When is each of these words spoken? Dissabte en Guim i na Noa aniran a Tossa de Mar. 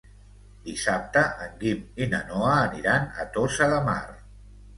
Dissabte 0.69 1.21
en 1.47 1.53
Guim 1.59 1.83
i 2.07 2.07
na 2.15 2.23
Noa 2.31 2.55
aniran 2.63 3.07
a 3.11 3.27
Tossa 3.37 3.71
de 3.77 3.79
Mar. 3.93 4.01